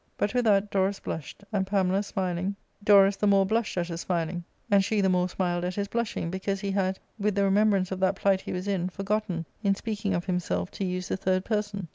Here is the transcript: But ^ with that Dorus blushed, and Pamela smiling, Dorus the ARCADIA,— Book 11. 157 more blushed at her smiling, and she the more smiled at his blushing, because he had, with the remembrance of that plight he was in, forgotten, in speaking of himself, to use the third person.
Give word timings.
But 0.17 0.31
^ 0.31 0.33
with 0.33 0.45
that 0.45 0.71
Dorus 0.71 0.99
blushed, 0.99 1.43
and 1.53 1.67
Pamela 1.67 2.01
smiling, 2.01 2.55
Dorus 2.83 3.17
the 3.17 3.27
ARCADIA,— 3.27 3.29
Book 3.29 3.29
11. 3.29 3.29
157 3.29 3.31
more 3.31 3.45
blushed 3.45 3.77
at 3.77 3.87
her 3.89 3.97
smiling, 3.97 4.43
and 4.71 4.83
she 4.83 4.99
the 4.99 5.09
more 5.09 5.29
smiled 5.29 5.63
at 5.63 5.75
his 5.75 5.87
blushing, 5.87 6.31
because 6.31 6.61
he 6.61 6.71
had, 6.71 6.97
with 7.19 7.35
the 7.35 7.43
remembrance 7.43 7.91
of 7.91 7.99
that 7.99 8.15
plight 8.15 8.41
he 8.41 8.51
was 8.51 8.67
in, 8.67 8.89
forgotten, 8.89 9.45
in 9.61 9.75
speaking 9.75 10.15
of 10.15 10.25
himself, 10.25 10.71
to 10.71 10.83
use 10.85 11.07
the 11.09 11.17
third 11.17 11.45
person. 11.45 11.87